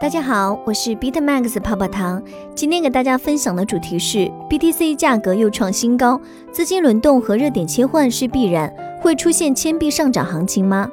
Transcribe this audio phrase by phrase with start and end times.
[0.00, 2.22] 大家好，我是 Bitmax 泡泡糖。
[2.54, 6.18] 今天给大家分享的主题是 BTC 价格又创新高，
[6.50, 10.88] 资金轮动和热点切换是必然，会出现千币上涨行情吗？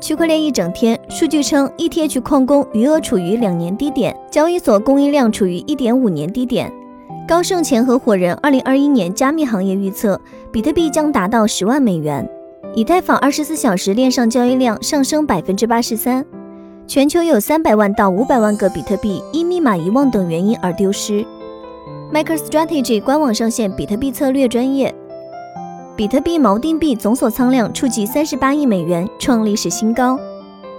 [0.00, 6.72] 区块链一整天，数据称 ETH 矿工余额处于两年低点，交易所供应量处于一点五年低点。
[7.26, 10.20] 高盛前合伙人二零二一年加密行业预测，
[10.52, 12.24] 比特币将达到十万美元。
[12.76, 16.24] 以太坊二十四小时链上交易量上升百分之八十三。
[16.92, 21.24] 全球有三百万到五百万个比特币因密码遗忘等原因而丢失。
[22.12, 24.94] MicroStrategy 官网上线比特币策略专业。
[25.96, 30.18] 比特币锚定币总锁仓量触及三十八亿美元，创历史新高。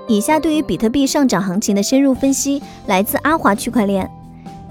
[0.07, 4.07] 以下对于比特币上涨行情的深入分析来自阿华区块链。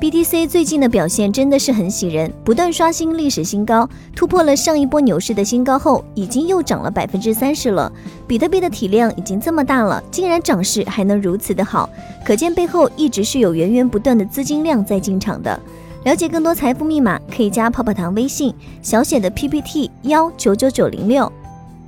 [0.02, 7.92] BTC 最近的表现真的是很喜人，不断刷新历史新高，突破了上一波牛市的新高后，已经又涨了百分之三十了。
[8.26, 11.88] 比特币的体量已经这么大了，竟然涨势还能如此的好，
[12.26, 15.56] 可见背后一直是有源源不断的资金量在进场的。
[16.02, 21.32] 了解更多财富密码，可以加泡泡糖微信小写的 PPT 幺九九九零六。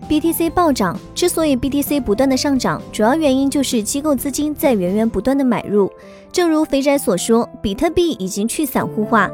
[0.09, 5.91] BTC 暴涨，之所以 BTC 不断的上涨，主要原因就是机构资金在源源不断的买入。
[6.31, 9.31] 正如肥宅所说，比特币已经去散户化。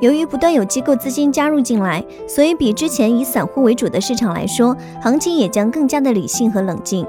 [0.00, 7.06] 由于不断有机构资金加入进来，所以比之前以散户为主的市场来说，行情也将更加的理性和冷静。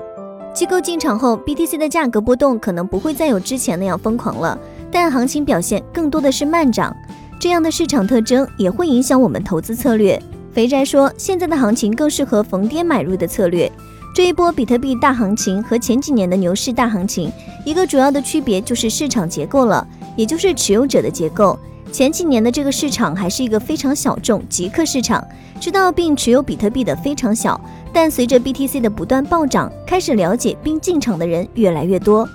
[0.53, 4.57] 机构进场后，BTC 的价格波动可能不会再有之前那样疯狂了，
[4.89, 6.95] 但行情表现更多的是慢涨。
[7.39, 10.21] 这样的市场特征也会影响我们投资策略。
[10.53, 13.71] 肥宅说，现在的行情更适合逢跌买入的策略。
[14.13, 17.31] 这一波比特币大行情和前几年的牛市大行情，
[17.65, 21.57] 一个主要的区别就是市场结构了，也就是持有者的结构。
[21.89, 25.25] 前几年的这个市场还是一个非常小众极客市场，
[25.61, 27.59] 知道并持有比特币的非常小。
[27.93, 32.27] 但随着 BTC 的不断暴涨，开始了解并进场的人越来越多。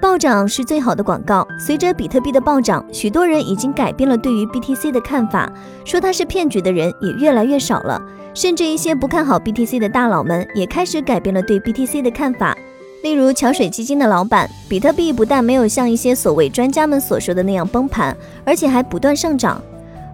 [0.00, 1.46] 暴涨是最好的广告。
[1.58, 5.52] 随着比特币的暴涨，许多人已经改变了对于 BTC 的看法，
[5.84, 8.00] 说它是骗局的人也越来越少了。
[8.32, 12.56] 甚至一些不看好 BTC 的大佬们也开始改变了对 BTC 的看法。
[13.02, 19.60] 例如桥水基金的老板，比特币不但没有像一些所谓专家们所说的那样崩盘，而且还不断上涨。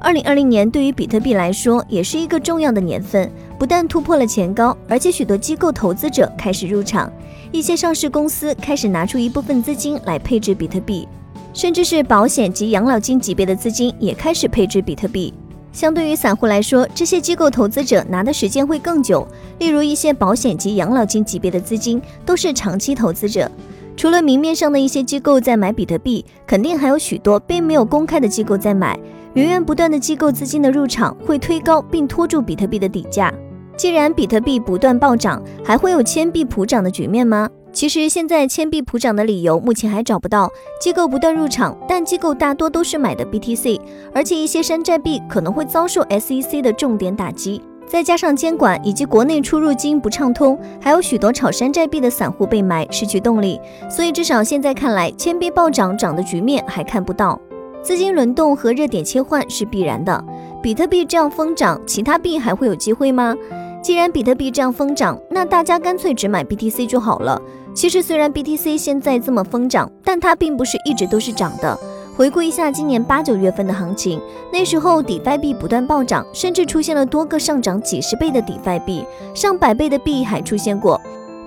[0.00, 7.11] 二零二零年对于比特币来说也是一个重要的年份，不但突破了前高，而且许多机构投资者开始入场。
[7.54, 11.06] 一些上市公司开始拿出一部分资金来配置比特币，
[11.53, 15.32] 甚至是保险及养老金级别的资金也开始配置比特币。
[15.72, 19.25] 相对于散户来说，这些机构投资者拿的时间会更久。
[19.60, 23.48] 例如一些保险及养老金级别的资金都是长期投资者。
[23.97, 28.98] 除了明面上的一些机构在买比特币，肯定还有许多并没有公开的机构在买。
[29.34, 33.32] 源源不断的机构资金的入场会推高并拖住比特币的底价。
[33.77, 37.49] 既然比特币不断暴涨，还会有千币普涨的局面吗？
[37.73, 40.49] 其实现在千币普涨的理由目前还找不到。
[40.81, 43.81] 机构不断入场，但机构大多都是买的 BTC，
[44.15, 53.61] 而且一些山寨币可能会遭受 SEC 的重点打击，再加上监管以及国内出入金不畅通，还有许多炒山寨币的散户被埋，失去动力。
[53.91, 57.41] 所以至少现在看来，千币暴涨涨的局面还看不到。
[57.83, 60.25] 资金轮动和热点切换是必然的。
[60.62, 63.35] 比特币这样疯涨，其他币还会有机会吗？
[63.84, 67.39] 既然比特币这样疯涨，那大家干脆只买 BTC 就好了。
[67.75, 71.78] 其实虽然 BTC 现在这么疯涨，但它并不是一直都是涨的。
[72.17, 74.19] 回顾一下今年八九月份的行情，
[74.50, 80.99] 那时候 DeFi 币不断暴涨，甚至出现了多个上涨几十倍的 DeFi 币，上百倍的币还出现过。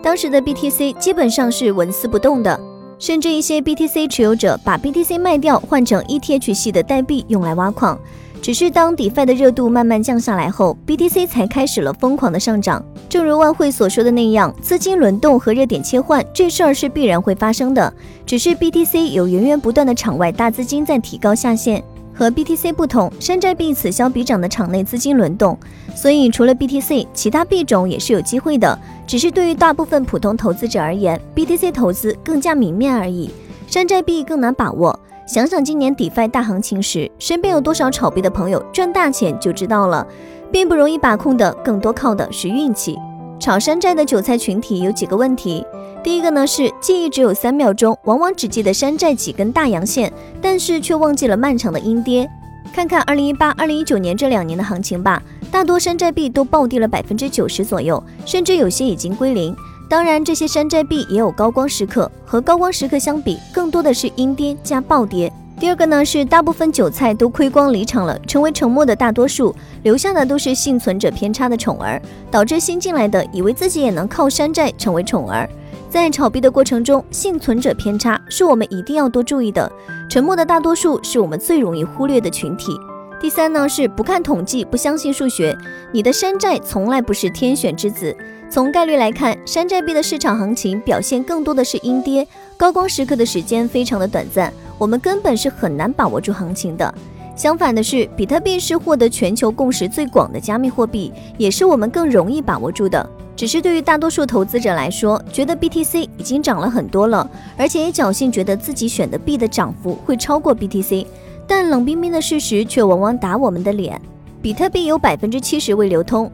[0.04, 2.60] 当时的 BTC 基本上是纹丝不动的，
[3.00, 8.00] 甚至一些 BTC 持有者把 BTC 卖掉，换成 ETH 系的代币用来挖矿。
[8.42, 12.82] 只是当 DeFi 的热度慢慢降下来后，BTC 才开始了疯狂的上涨。
[13.10, 17.94] 正如万汇所说的那样，资金轮动和热点切换这事儿是必然会发生的。
[18.26, 21.84] 只是 BTC 有源源不断的场外大资金在提高下限，
[22.14, 25.58] 和 BTC 不同，山寨币此消彼长的场内资金轮动，
[25.96, 28.78] 所以除了 BTC，其他币种也是有机会的。
[29.06, 33.30] 只是对于大部分普通投资者而言，BTC 投资更加明面而已，
[33.68, 34.98] 山寨币更难把握。
[35.28, 40.08] 想想今年 DeFi 大行情时，身边有多少炒币的朋友赚大钱就知道了，
[40.54, 42.98] 并不容易把控的，更多靠的是运气。
[43.38, 45.66] 炒山寨的韭菜群体有几个问题，
[46.02, 52.26] 第一个呢是记忆只有三秒钟，往往只记得山寨几根大阳线，但是却忘记了漫长的阴跌。
[52.74, 55.22] 看看二零一八、二零一九年这两年的行情吧，
[55.52, 59.54] 大多山寨币都暴跌了百分之九十左右，甚至有些已经归零。
[59.90, 65.32] 当然，这些山寨币也有高光时刻，和高光时刻相比，更多的是阴跌加暴跌。
[65.58, 75.50] 第二个呢，是大部分韭菜都亏光离场了，成为沉默的大多数，留下的都是幸存者偏差的宠儿，导致新进来的以为自己也能靠山寨成为宠儿。
[75.90, 79.72] 在炒币的过程中，幸存者偏差是我们一定要多注意的。
[80.10, 82.78] 沉默的大多数是我们最容易忽略的群体。
[83.20, 85.58] 第三呢，是不看统计，不相信数学。
[85.92, 88.16] 你的山寨从来不是天选之子。
[88.50, 96.94] 从概率来看，山寨币的市场行情表现更多的是阴跌，高光时刻的时间非常的短暂，我们根本是很难把握住行情的。
[97.36, 103.08] 相反的是，比特币是获得全球共识最广的加密货币，也是我们更容易把握住的。
[103.36, 111.06] 只是对于大多数投资者来说，觉得 BTC 已经涨了很多了，而且也侥幸觉得自己选的币的涨幅会超过 BTC，
[111.46, 114.02] 但冷冰冰的事实却往往打我们的脸，
[114.42, 116.32] 比特币有百分之七十未流通。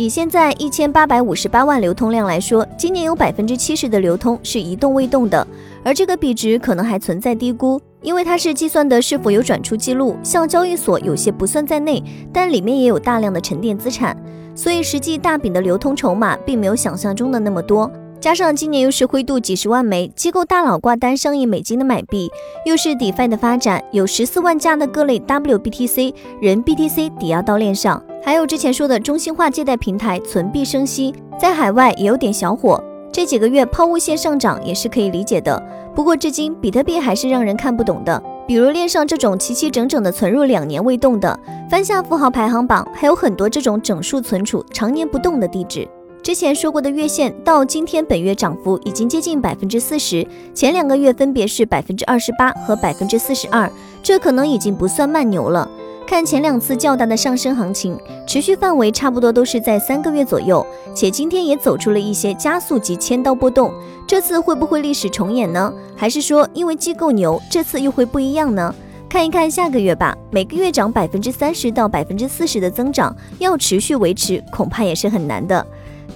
[0.00, 5.46] 以现在一千八百五十八万流通量来说，今年有百分之七十的流通是一动未动的，
[5.84, 12.02] 而这个比值可能还存在低估，因为它是计算的是否有转出记录，像交易所有些不算在内，
[12.32, 14.16] 但里面也有大量的沉淀资产，
[14.54, 17.90] 所以实际大饼的流通筹码并没有想象中的那么多。
[18.18, 22.30] 加上今年又是灰度几十万枚，机构大佬挂单上亿美金的买币，
[22.64, 28.02] 又是 DeFi 的发展，有十四万家的各类 WBTC 人 BTC 抵押到链上。
[28.22, 32.82] 还有之前说的中心化借贷平台存币生息，在海外也有点小火。
[33.12, 35.60] 这几个月抛物线上涨也是可以理解的。
[35.94, 41.38] 不过至今比特币还是让人看不懂的，比如链上这种齐齐整整的存入两年未动的，
[41.68, 45.88] 翻下富豪排行榜还有很多这种整数存储常年不动的地址。
[46.22, 50.24] 之前说过的月线到今天本月涨幅已经接近百分之四十，
[50.54, 53.68] 前两个月分别是百分之二十八和百分之四十二，
[54.02, 55.68] 这可能已经不算慢牛了。
[56.10, 57.96] 看前两次较大的上升行情，
[58.26, 63.72] 持续范围差不多都是在三个月左右，且今天也走出了一些加速及千刀波动。
[64.08, 65.72] 这次会不会历史重演呢？
[65.94, 68.74] 还是说因为机构牛，这次又会不一样呢？
[69.08, 75.64] 看一看下个月吧，每个月涨百分之三十到百分之四十的增长，要持续维持，恐怕也是很难的。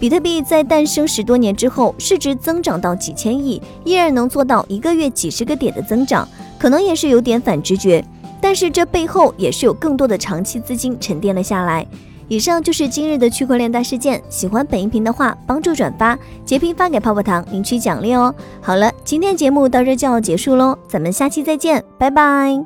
[0.01, 8.05] 比特币在诞生十多年之后，市值增长到几千亿，依然能做到一个月几十个点的增长，可能也是有点反直觉。
[8.45, 11.87] 但是这背后也是有更多的长期资金沉淀了下来。
[12.29, 14.23] 以上就是今日的区块链大事件。
[14.29, 18.35] 喜欢本音频的话，帮助转发、截屏发给泡泡糖领取奖励哦。
[18.61, 22.65] 好了，今天节目到这就要结束喽，咱们下期再见，拜拜。